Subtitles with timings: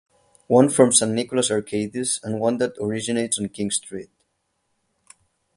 [0.47, 4.09] One from St Nicholas Arcades and one that originates on King Street.